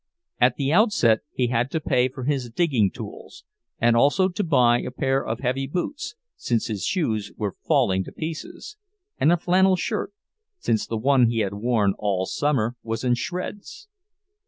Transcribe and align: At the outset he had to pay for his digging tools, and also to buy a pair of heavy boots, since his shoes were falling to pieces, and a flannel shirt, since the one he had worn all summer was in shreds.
At 0.39 0.55
the 0.55 0.73
outset 0.73 1.19
he 1.31 1.49
had 1.49 1.69
to 1.69 1.79
pay 1.79 2.07
for 2.07 2.23
his 2.23 2.49
digging 2.49 2.89
tools, 2.89 3.43
and 3.79 3.95
also 3.95 4.29
to 4.29 4.43
buy 4.43 4.79
a 4.81 4.89
pair 4.89 5.23
of 5.23 5.41
heavy 5.41 5.67
boots, 5.67 6.15
since 6.35 6.65
his 6.65 6.83
shoes 6.83 7.31
were 7.37 7.55
falling 7.67 8.03
to 8.05 8.11
pieces, 8.11 8.77
and 9.19 9.31
a 9.31 9.37
flannel 9.37 9.75
shirt, 9.75 10.11
since 10.57 10.87
the 10.87 10.97
one 10.97 11.27
he 11.29 11.41
had 11.41 11.53
worn 11.53 11.93
all 11.99 12.25
summer 12.25 12.75
was 12.81 13.03
in 13.03 13.13
shreds. 13.13 13.87